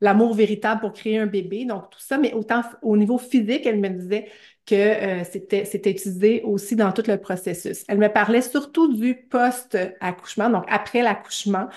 [0.00, 1.66] l'amour véritable pour créer un bébé.
[1.66, 4.28] Donc, tout ça, mais autant au niveau physique, elle me disait
[4.64, 7.84] que euh, c'était, c'était utilisé aussi dans tout le processus.
[7.88, 11.68] Elle me parlait surtout du post-accouchement, donc après l'accouchement,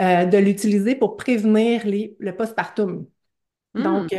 [0.00, 3.06] euh, de l'utiliser pour prévenir les, le postpartum.
[3.74, 3.82] Hmm.
[3.82, 4.14] Donc,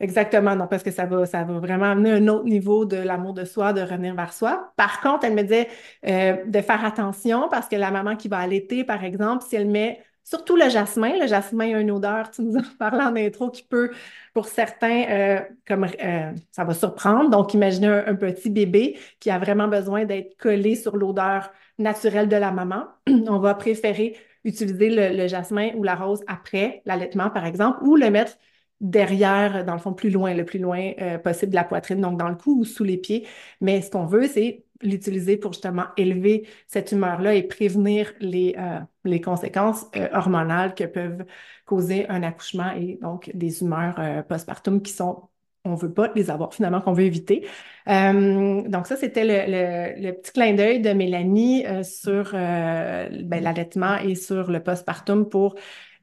[0.00, 3.32] Exactement, non, parce que ça va, ça va vraiment amener un autre niveau de l'amour
[3.32, 4.72] de soi, de revenir vers soi.
[4.76, 5.68] Par contre, elle me disait
[6.06, 9.68] euh, de faire attention parce que la maman qui va allaiter, par exemple, si elle
[9.68, 13.50] met surtout le jasmin, le jasmin a une odeur, tu nous en parlais en intro,
[13.50, 13.90] qui peut,
[14.32, 17.30] pour certains, euh, comme euh, ça va surprendre.
[17.30, 22.36] Donc, imaginez un, petit bébé qui a vraiment besoin d'être collé sur l'odeur naturelle de
[22.36, 22.86] la maman.
[23.28, 27.96] On va préférer utiliser le, le jasmin ou la rose après l'allaitement, par exemple, ou
[27.96, 28.36] le mettre
[28.80, 32.18] derrière, dans le fond, plus loin, le plus loin euh, possible de la poitrine, donc
[32.18, 33.26] dans le cou ou sous les pieds.
[33.60, 38.80] Mais ce qu'on veut, c'est l'utiliser pour justement élever cette humeur-là et prévenir les, euh,
[39.04, 41.24] les conséquences euh, hormonales que peuvent
[41.64, 45.28] causer un accouchement et donc des humeurs postpartum qui sont
[45.66, 47.46] on veut pas les avoir finalement, qu'on veut éviter.
[47.86, 53.08] donc ça, c'était le, le, petit clin d'œil de Mélanie sur ben,
[53.42, 55.54] l'allaitement et sur le postpartum pour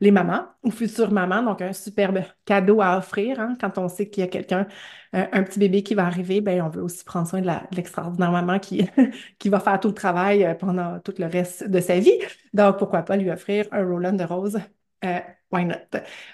[0.01, 1.43] les mamans ou futures mamans.
[1.43, 4.67] Donc, un superbe cadeau à offrir hein, quand on sait qu'il y a quelqu'un,
[5.15, 6.41] euh, un petit bébé qui va arriver.
[6.41, 8.89] Ben, on veut aussi prendre soin de l'extraordinaire maman qui,
[9.39, 12.17] qui va faire tout le travail euh, pendant tout le reste de sa vie.
[12.53, 14.59] Donc, pourquoi pas lui offrir un Roland de rose?
[15.05, 15.19] Euh,
[15.51, 15.75] why not?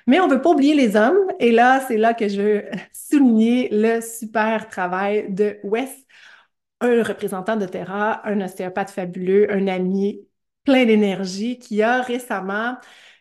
[0.07, 1.17] Mais on veut pas oublier les hommes.
[1.39, 5.89] Et là, c'est là que je veux souligner le super travail de Wes,
[6.81, 10.27] un représentant de Terra, un ostéopathe fabuleux, un ami
[10.63, 12.77] plein d'énergie qui a récemment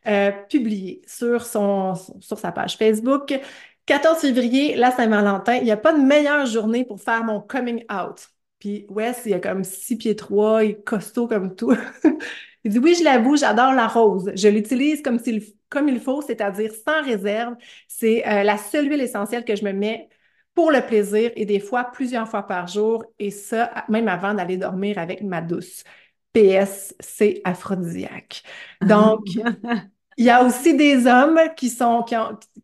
[0.07, 3.39] euh, publié sur, son, sur sa page Facebook.
[3.87, 7.85] 14 février, la Saint-Valentin, il n'y a pas de meilleure journée pour faire mon coming
[7.91, 8.29] out.
[8.59, 11.73] Puis Wes, il a comme six pieds trois, il est costaud comme tout.
[12.65, 14.33] il dit oui, je l'avoue, j'adore la rose.
[14.35, 15.21] Je l'utilise comme,
[15.69, 17.55] comme il faut, c'est-à-dire sans réserve.
[17.87, 20.09] C'est euh, la seule huile essentielle que je me mets
[20.55, 24.57] pour le plaisir et des fois plusieurs fois par jour et ça même avant d'aller
[24.57, 25.85] dormir avec ma douce.
[26.33, 28.43] PS, c'est aphrodisiaque.
[28.83, 29.25] Donc,
[30.17, 32.15] Il y a aussi des hommes qui sont, qui,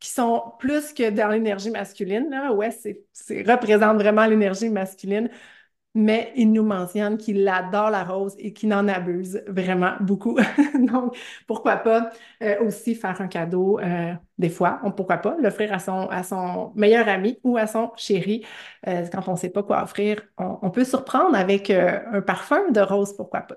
[0.01, 2.29] qui sont plus que dans l'énergie masculine.
[2.31, 2.53] Là.
[2.53, 3.05] Ouais, c'est,
[3.47, 5.29] représente vraiment l'énergie masculine
[5.95, 10.39] mais il nous mentionne qu'il adore la rose et qu'il en abuse vraiment beaucoup.
[10.75, 12.11] Donc, pourquoi pas
[12.43, 16.73] euh, aussi faire un cadeau euh, des fois, pourquoi pas l'offrir à son, à son
[16.77, 18.45] meilleur ami ou à son chéri.
[18.87, 22.71] Euh, quand on ne sait pas quoi offrir, on, on peut surprendre avec un parfum
[22.71, 23.57] de rose, pourquoi pas.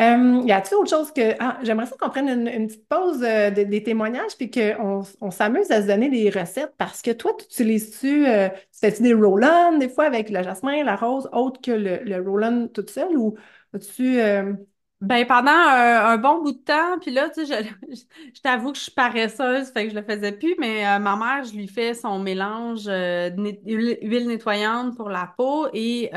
[0.00, 1.34] Euh, y a-t-il autre chose que.
[1.40, 5.70] Ah, j'aimerais ça qu'on prenne une, petite pause euh, des témoignages puis qu'on on, s'amuse
[5.72, 8.26] à se donner des recettes parce que toi, tu utilises-tu.
[8.28, 11.98] Euh, tu fais-tu des roll-on des fois avec le jasmin, la rose, autre que le,
[12.04, 13.36] le roll-on toute seule ou
[13.74, 14.20] as-tu.
[14.20, 14.52] Euh,
[15.00, 17.62] ben, pendant un, bon bout de temps, puis là, tu sais,
[18.34, 21.44] je, t'avoue que je suis paresseuse, fait que je le faisais plus, mais ma mère,
[21.44, 26.10] je lui fais son mélange d'huile nettoyante pour la peau et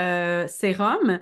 [0.47, 1.19] sérum.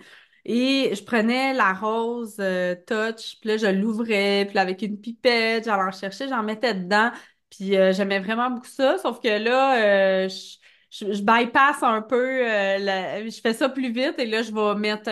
[0.52, 5.66] Et je prenais la rose euh, touch, puis là, je l'ouvrais, puis avec une pipette,
[5.66, 7.12] j'allais en chercher, j'en mettais dedans.
[7.52, 10.58] Puis euh, j'aimais vraiment beaucoup ça, sauf que là, euh, je,
[10.89, 15.10] je, bypass un peu, je fais ça plus vite et là, je vais mettre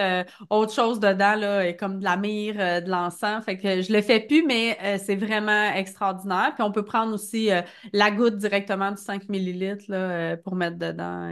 [0.49, 3.45] autre chose dedans, là, comme de la myrrhe, de l'encens.
[3.45, 6.53] Fait que je le fais plus, mais c'est vraiment extraordinaire.
[6.55, 7.49] Puis on peut prendre aussi
[7.93, 11.29] la goutte directement de 5 millilitres là, pour mettre dedans,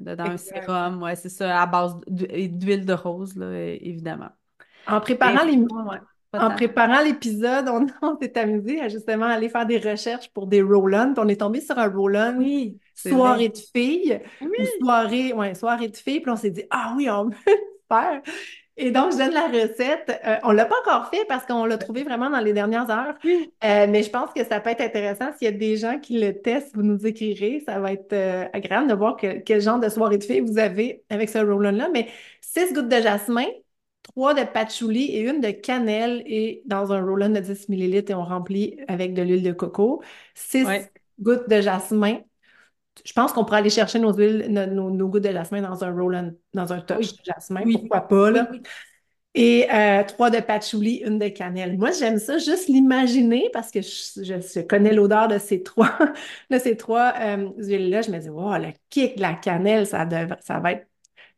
[0.00, 1.02] dedans un sérum.
[1.02, 4.30] Ouais, c'est ça, à base d'huile de rose, là, évidemment.
[4.86, 5.58] En préparant les...
[6.38, 7.68] En préparant l'épisode,
[8.02, 11.14] on, s'est amusé à justement aller faire des recherches pour des roll-on.
[11.16, 14.46] On est tombé sur un roll-on oui, soirée de filles ou
[14.80, 16.20] soirée, ouais, soirée de filles.
[16.20, 17.54] Puis on s'est dit, ah oui, on peut le
[17.88, 18.22] faire.
[18.76, 20.20] Et donc, je donne la recette.
[20.24, 22.90] Euh, on ne l'a pas encore fait parce qu'on l'a trouvé vraiment dans les dernières
[22.90, 23.14] heures.
[23.24, 25.26] Euh, mais je pense que ça peut être intéressant.
[25.38, 27.62] S'il y a des gens qui le testent, vous nous écrirez.
[27.64, 31.04] Ça va être euh, agréable de voir quel genre de soirée de filles vous avez
[31.08, 31.88] avec ce roll-on-là.
[31.92, 32.08] Mais
[32.40, 33.46] six gouttes de jasmin,
[34.14, 38.14] trois de patchouli et une de cannelle et dans un roll-on de 10 ml et
[38.14, 40.02] on remplit avec de l'huile de coco.
[40.34, 40.66] Six
[41.20, 42.18] gouttes de jasmin.
[43.04, 46.36] Je pense qu'on pourrait aller chercher nos huiles, nos, gouttes de jasmin dans un roll-on,
[46.52, 47.62] dans un touch de jasmin.
[47.72, 48.48] Pourquoi pas, là?
[49.36, 51.76] Et euh, trois de patchouli, une de cannelle.
[51.76, 55.98] Moi, j'aime ça, juste l'imaginer parce que je, connais l'odeur de ces trois,
[56.52, 58.02] de ces trois euh, huiles-là.
[58.02, 60.08] Je me dis, wow, le kick de la cannelle, ça,
[60.40, 60.86] ça va être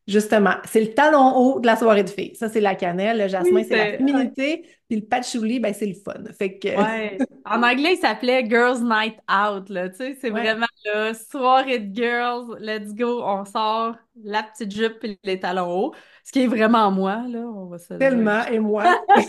[0.07, 2.37] Justement, c'est le talon haut de la soirée de filles.
[2.37, 3.19] Ça, c'est la cannelle.
[3.19, 4.65] Le jasmin, c'est la féminité.
[4.89, 6.23] Puis le patchouli, ben, c'est le fun.
[6.39, 6.69] Fait que...
[6.69, 7.19] ouais.
[7.45, 9.69] En anglais, il s'appelait Girls Night Out.
[9.69, 9.89] Là.
[9.89, 12.57] Tu sais, c'est vraiment la soirée de girls.
[12.61, 13.21] Let's go.
[13.25, 15.95] On sort la petite jupe et les talons hauts.
[16.23, 17.25] Ce qui est vraiment moi.
[17.29, 17.41] Là.
[17.41, 18.45] On va se Tellement.
[18.47, 18.85] Et moi.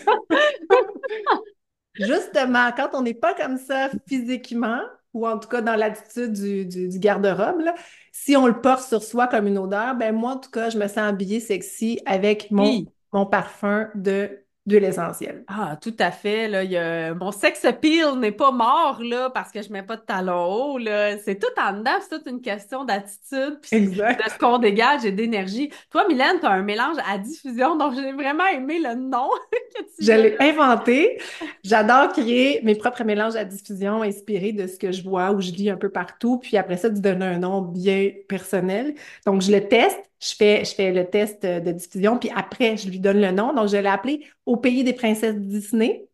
[1.95, 4.81] Justement, quand on n'est pas comme ça physiquement,
[5.13, 7.63] ou en tout cas dans l'attitude du, du, garde-robe,
[8.11, 10.77] si on le porte sur soi comme une odeur, ben moi, en tout cas, je
[10.77, 15.45] me sens habillée sexy avec mon, mon parfum de d'huile essentielle.
[15.47, 16.49] Ah, tout à fait.
[16.49, 17.13] Là, il y a...
[17.13, 20.77] Mon sex appeal n'est pas mort là, parce que je mets pas de talons hauts.
[20.77, 21.17] Là.
[21.19, 25.13] C'est tout en dedans, c'est toute une question d'attitude, puis de ce qu'on dégage et
[25.13, 25.71] d'énergie.
[25.89, 29.83] Toi, Mylène, tu as un mélange à diffusion, donc j'ai vraiment aimé le nom que
[29.83, 31.17] tu Je l'ai inventé.
[31.63, 35.51] J'adore créer mes propres mélanges à diffusion inspirés de ce que je vois ou je
[35.51, 38.95] lis un peu partout, puis après ça, tu donnes un nom bien personnel.
[39.25, 42.89] Donc, je le teste je fais, je fais le test de diffusion, puis après, je
[42.89, 43.53] lui donne le nom.
[43.53, 46.07] Donc, je l'ai appelé Au pays des princesses Disney.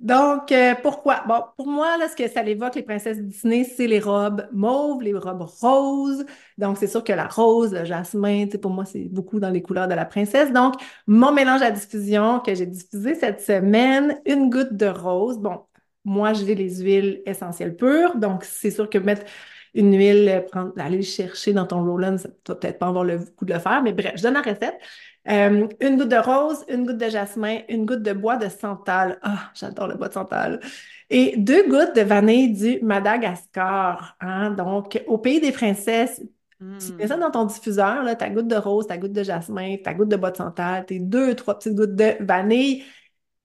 [0.00, 1.24] Donc, euh, pourquoi?
[1.26, 5.02] Bon, pour moi, là, ce que ça évoque, les princesses Disney, c'est les robes mauves,
[5.02, 6.24] les robes roses.
[6.56, 9.88] Donc, c'est sûr que la rose, le jasmin, pour moi, c'est beaucoup dans les couleurs
[9.88, 10.52] de la princesse.
[10.52, 10.74] Donc,
[11.08, 15.38] mon mélange à diffusion que j'ai diffusé cette semaine, une goutte de rose.
[15.38, 15.64] Bon,
[16.04, 18.16] moi, j'ai les huiles essentielles pures.
[18.16, 19.24] Donc, c'est sûr que mettre
[19.74, 23.18] une huile, euh, prendre, aller chercher dans ton roll-on, ça va peut-être pas avoir le
[23.18, 24.78] goût de le faire, mais bref, je donne la recette.
[25.28, 29.18] Euh, une goutte de rose, une goutte de jasmin, une goutte de bois de santal.
[29.22, 30.60] Ah, j'adore le bois de santal.
[31.10, 34.16] Et deux gouttes de vanille du Madagascar.
[34.20, 34.52] Hein?
[34.52, 36.22] Donc, au pays des princesses,
[36.58, 37.20] tu mets ça hmm.
[37.20, 40.16] dans ton diffuseur, là, ta goutte de rose, ta goutte de jasmin, ta goutte de
[40.16, 42.84] bois de santal, tes deux, trois petites gouttes de vanille.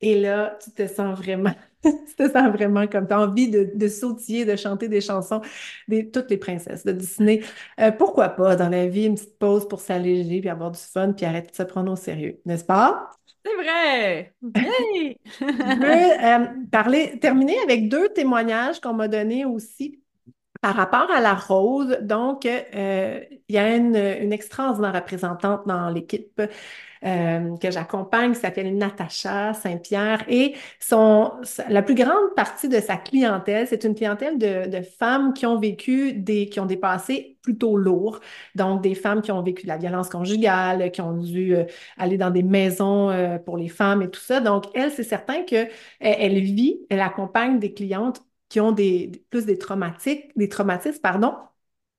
[0.02, 1.54] Et là, tu te sens vraiment
[2.08, 5.42] C'était ça vraiment comme tu as envie de, de, sautiller, de chanter des chansons,
[5.88, 7.42] des, toutes les princesses de Disney.
[7.80, 11.14] Euh, pourquoi pas dans la vie, une petite pause pour s'alléger, puis avoir du fun,
[11.14, 13.10] puis arrêter de se prendre au sérieux, n'est-ce pas?
[13.46, 14.34] C'est vrai!
[14.42, 20.00] Je veux euh, parler, terminer avec deux témoignages qu'on m'a donnés aussi
[20.62, 21.98] par rapport à la rose.
[22.02, 23.20] Donc, euh,
[23.50, 26.42] il y a une, une extraordinaire représentante dans l'équipe
[27.06, 31.32] euh, que j'accompagne qui s'appelle Natacha Saint-Pierre et son,
[31.70, 35.60] la plus grande partie de sa clientèle, c'est une clientèle de, de, femmes qui ont
[35.60, 38.20] vécu des, qui ont des passés plutôt lourds.
[38.56, 41.66] Donc, des femmes qui ont vécu de la violence conjugale, qui ont dû euh,
[41.98, 44.40] aller dans des maisons euh, pour les femmes et tout ça.
[44.40, 45.68] Donc, elle, c'est certain que
[46.00, 51.34] elle vit, elle accompagne des clientes qui ont des, plus des traumatiques, des traumatismes, pardon,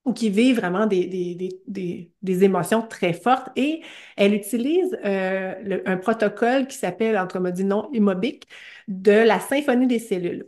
[0.05, 1.35] ou qui vivent vraiment des, des,
[1.67, 3.49] des, des, émotions très fortes.
[3.55, 3.81] Et
[4.15, 8.47] elle utilise euh, un protocole qui s'appelle, entre dit non, Immobic,
[8.87, 10.47] de la symphonie des cellules.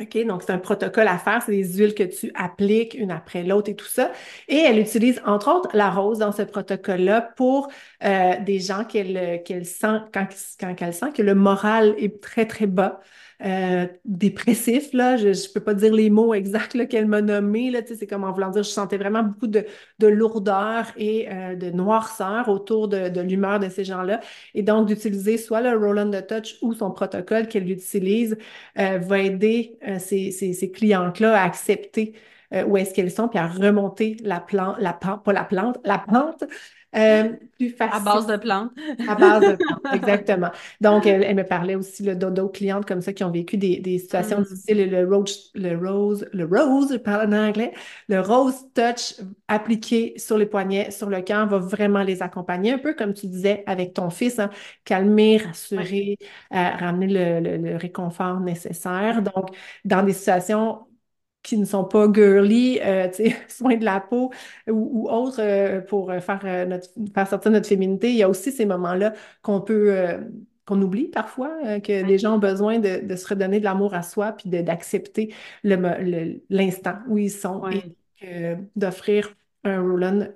[0.00, 3.44] OK, donc c'est un protocole à faire, c'est des huiles que tu appliques une après
[3.44, 4.10] l'autre et tout ça.
[4.48, 7.68] Et elle utilise entre autres la rose dans ce protocole-là pour
[8.02, 10.26] euh, des gens qu'elle qu'elle sent, quand,
[10.58, 13.00] quand elle sent que le moral est très, très bas,
[13.44, 15.16] euh, dépressif, là.
[15.16, 17.80] Je ne peux pas dire les mots exacts qu'elle m'a nommés, là.
[17.86, 19.66] C'est comme en voulant dire, je sentais vraiment beaucoup de,
[19.98, 24.20] de lourdeur et euh, de noirceur autour de, de l'humeur de ces gens-là.
[24.54, 28.36] Et donc, d'utiliser soit le Roland de Touch ou son protocole qu'elle utilise
[28.78, 32.14] euh, va aider ces, ces, ces clientes-là à accepter
[32.68, 36.44] où est-ce qu'elles sont, puis à remonter la plante, la pas la plante, la pente
[36.96, 37.96] euh, plus facile.
[37.96, 38.70] À base de plantes.
[39.08, 40.50] à base de plantes, exactement.
[40.80, 43.98] Donc, elle, elle me parlait aussi d'autres clientes comme ça qui ont vécu des, des
[43.98, 44.44] situations mm.
[44.44, 44.90] difficiles.
[44.90, 47.72] Le rose, le rose, le rose, je parle en anglais,
[48.08, 49.14] le rose touch
[49.48, 53.26] appliqué sur les poignets, sur le cœur, va vraiment les accompagner, un peu comme tu
[53.26, 54.50] disais avec ton fils, hein,
[54.84, 56.18] calmer, rassurer,
[56.52, 59.22] euh, ramener le, le, le réconfort nécessaire.
[59.22, 60.86] Donc, dans des situations
[61.44, 63.08] qui ne sont pas girly, euh,
[63.48, 64.32] soins de la peau
[64.68, 68.10] ou, ou autres euh, pour euh, faire, euh, notre, faire sortir notre féminité.
[68.10, 69.94] Il y a aussi ces moments-là qu'on peut,
[70.66, 74.02] qu'on oublie parfois, que les gens ont besoin de, de se redonner de l'amour à
[74.02, 76.00] soi puis d'accepter l'instant
[77.06, 80.28] le, où ils sont et d'offrir un Roland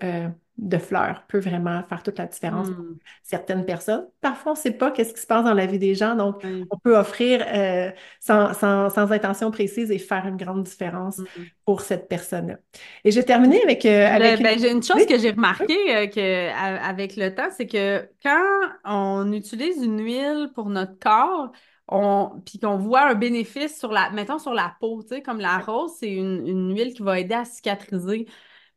[0.59, 2.99] de fleurs peut vraiment faire toute la différence pour hmm.
[3.23, 4.05] certaines personnes.
[4.21, 6.42] Parfois, on ne sait pas qu'est-ce qui se passe dans la vie des gens, donc
[6.71, 11.44] on peut offrir euh, sans, sans, sans, intention précise et faire une grande différence hmm.
[11.64, 12.57] pour cette personne-là.
[13.05, 13.87] Et j'ai terminé avec...
[13.87, 14.77] Euh, avec ben, une...
[14.79, 16.51] une chose que j'ai remarqué euh, que,
[16.85, 21.53] avec le temps, c'est que quand on utilise une huile pour notre corps,
[21.87, 25.38] on, puis qu'on voit un bénéfice sur la, mettons sur la peau, tu sais, comme
[25.38, 28.27] la rose, c'est une, une huile qui va aider à cicatriser.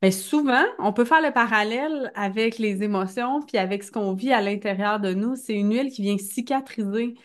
[0.02, 4.34] Mais souvent, on peut faire le parallèle avec les émotions puis avec ce qu'on vit
[4.34, 5.36] à l'intérieur de nous.
[5.36, 7.16] C'est une huile qui vient cicatriser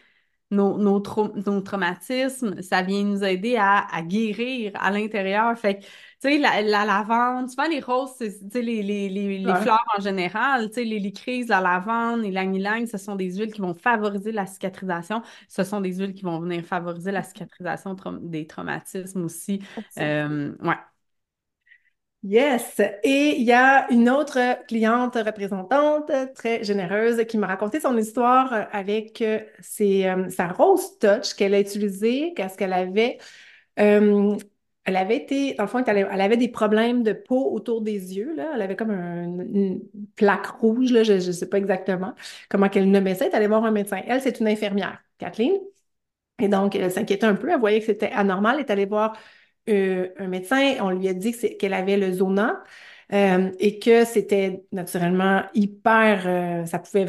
[0.50, 1.02] nos, nos,
[1.34, 2.60] nos, traumatismes.
[2.62, 5.58] Ça vient nous aider à, à guérir à l'intérieur.
[5.58, 5.88] Fait que, tu
[6.20, 10.00] sais, la, la, lavande, souvent les roses, tu sais, les, les, les, les fleurs en
[10.00, 13.74] général, tu sais, les lycrises, la lavande, les lang ce sont des huiles qui vont
[13.74, 15.22] favoriser la cicatrisation.
[15.48, 19.60] Ce sont des huiles qui vont venir favoriser la cicatrisation des traumatismes aussi.
[19.98, 20.76] Euh, ouais.
[22.26, 22.80] Yes.
[23.04, 28.66] Et il y a une autre cliente représentante très généreuse qui m'a raconté son histoire
[28.72, 33.18] avec euh, ses, euh, sa Rose Touch qu'elle a utilisée parce qu'elle avait,
[33.78, 34.36] euh,
[34.84, 38.34] elle avait été, dans le fond, elle, avait des problèmes de peau autour des yeux.
[38.34, 38.50] Là.
[38.56, 39.82] Elle avait comme une
[40.16, 42.12] plaque rouge, là, je ne sais pas exactement
[42.48, 43.26] comment qu'elle nommait ça.
[43.26, 44.02] Elle est allée voir un médecin.
[44.04, 45.52] Elle, c'est une infirmière, Kathleen.
[46.40, 47.50] Et donc, elle s'inquiétait un peu.
[47.50, 48.56] Elle voyait que c'était anormal.
[48.56, 49.16] Elle est allée voir
[49.68, 52.62] euh, un médecin, on lui a dit qu'elle avait le zona
[53.12, 57.06] euh, et que c'était naturellement hyper, euh, ça pouvait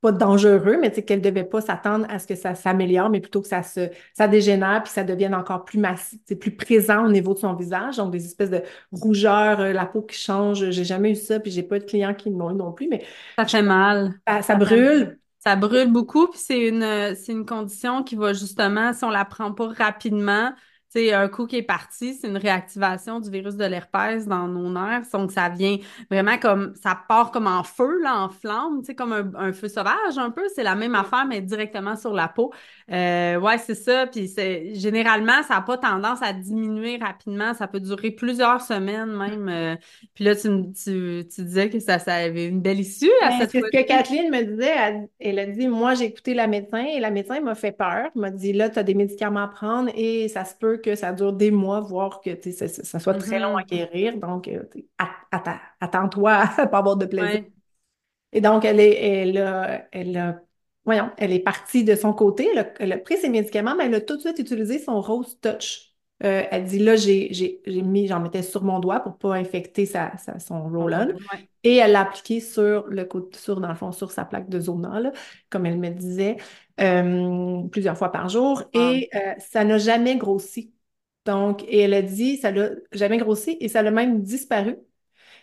[0.00, 3.48] pas dangereux, mais qu'elle devait pas s'attendre à ce que ça s'améliore, mais plutôt que
[3.48, 7.34] ça se ça dégénère puis ça devienne encore plus massif, c'est plus présent au niveau
[7.34, 10.70] de son visage, donc des espèces de rougeurs, la peau qui change.
[10.70, 13.04] J'ai jamais eu ça, puis j'ai pas de clients qui l'ont eu non plus, mais
[13.38, 14.14] ça fait mal.
[14.42, 15.18] Ça, brûle.
[15.38, 19.24] Ça brûle beaucoup, puis c'est une c'est une condition qui va justement, si on la
[19.24, 20.52] prend pas rapidement,
[20.96, 24.70] c'est un coup qui est parti, c'est une réactivation du virus de l'herpès dans nos
[24.70, 25.02] nerfs.
[25.12, 25.76] Donc, ça vient
[26.10, 29.68] vraiment comme, ça part comme en feu, là, en flamme, tu sais, comme un, feu
[29.68, 30.44] sauvage un peu.
[30.54, 32.50] C'est la même affaire, mais directement sur la peau.
[32.90, 34.06] Euh, ouais, c'est ça.
[34.06, 37.52] Puis, c'est, généralement, ça n'a pas tendance à diminuer rapidement.
[37.52, 39.48] Ça peut durer plusieurs semaines même.
[39.50, 39.76] Euh.
[40.14, 43.38] puis là, tu, tu, tu, disais que ça, ça avait une belle issue à ben,
[43.40, 44.74] cette C'est ce que Kathleen me disait.
[44.74, 48.08] Elle, elle, a dit, moi, j'ai écouté la médecin et la médecin m'a fait peur.
[48.14, 50.94] Elle m'a dit, là, tu as des médicaments à prendre et ça se peut que
[50.94, 53.66] ça dure des mois, voire que ça, ça, soit très long à mm-hmm.
[53.66, 54.16] guérir.
[54.18, 54.62] Donc, euh,
[55.80, 57.44] attends-toi à pas avoir de plaisir.
[58.32, 60.40] Et donc, elle est, elle elle
[60.86, 64.00] voyons, elle est partie de son côté, elle a, pris ses médicaments, mais elle a
[64.00, 65.92] tout de suite utilisé son Rose Touch.
[66.24, 70.12] Euh, elle dit là, j'ai mis, j'en mettais sur mon doigt pour pas infecter sa,
[70.38, 71.08] son roll-on.
[71.62, 74.60] Et elle l'a appliqué sur le côté, sur, dans le fond, sur sa plaque de
[74.60, 75.12] zona,
[75.50, 76.36] comme elle me disait,
[76.80, 78.62] euh, plusieurs fois par jour.
[78.72, 80.72] Et ça n'a jamais grossi.
[81.26, 84.76] Donc, et elle a dit, ça l'a jamais grossi et ça l'a même disparu.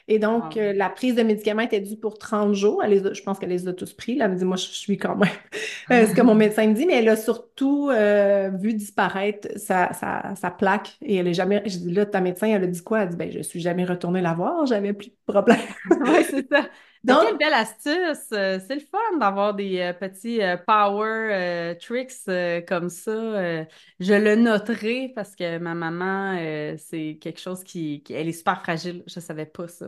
[0.10, 2.84] Et donc, euh, la prise de médicaments était due pour 30 jours.
[2.86, 4.20] je pense qu'elle les a tous pris.
[4.20, 5.30] elle me dit, moi, je suis quand même
[5.92, 9.94] euh, ce que mon médecin me dit, mais elle a surtout euh, vu disparaître sa,
[9.94, 11.64] sa, plaque et elle est jamais.
[11.66, 13.04] Je dis, là, ta médecin, elle a dit quoi?
[13.04, 15.60] Elle dit, ben, je suis jamais retournée la voir, j'avais plus de problème.
[15.90, 16.68] oui, c'est ça.
[17.04, 18.28] Donc, quelle belle astuce!
[18.30, 23.66] C'est le fun d'avoir des petits power tricks comme ça.
[24.00, 26.38] je le noterai parce que ma maman,
[26.78, 29.04] c'est quelque chose qui, qui, Elle est super fragile.
[29.08, 29.88] Je savais pas ça.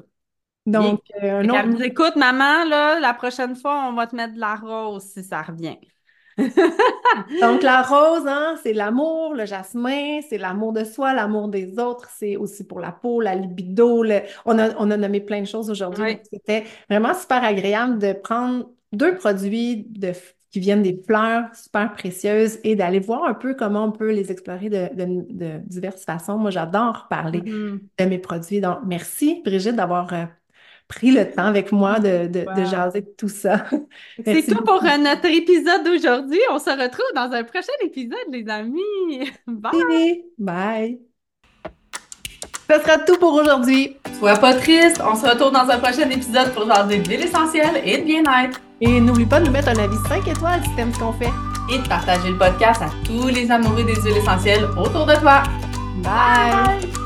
[0.65, 1.81] Donc, euh, un autre...
[1.83, 5.41] écoute, maman, là, la prochaine fois, on va te mettre de la rose si ça
[5.43, 5.77] revient.
[7.41, 12.09] Donc, la rose, hein, c'est l'amour, le jasmin, c'est l'amour de soi, l'amour des autres,
[12.17, 14.03] c'est aussi pour la peau, la libido.
[14.45, 16.17] On, a, on a nommé plein de choses aujourd'hui.
[16.31, 20.11] C'était vraiment super agréable de prendre deux produits de...
[20.51, 24.31] qui viennent des fleurs super précieuses et d'aller voir un peu comment on peut les
[24.31, 26.37] explorer de, de, diverses façons.
[26.37, 27.79] Moi, j'adore parler mm-hmm.
[27.99, 28.59] de mes produits.
[28.59, 30.25] Donc, merci, Brigitte, d'avoir euh,
[30.87, 33.65] pris le temps avec moi de, de, de jaser de tout ça.
[34.25, 36.39] C'est tout pour euh, notre épisode d'aujourd'hui.
[36.51, 39.31] On se retrouve dans un prochain épisode, les amis.
[39.47, 40.23] Bye!
[40.37, 40.99] Bye!
[42.69, 43.97] Ce sera tout pour aujourd'hui.
[44.19, 47.99] Sois pas triste, on se retrouve dans un prochain épisode pour jaser de l'essentiel et
[47.99, 48.59] de bien-être.
[48.81, 51.31] Et n'oublie pas de nous mettre un avis 5 étoiles si t'aimes ce qu'on fait.
[51.71, 55.43] Et de partager le podcast à tous les amoureux des huiles essentielles autour de toi.
[56.03, 57.04] Bye.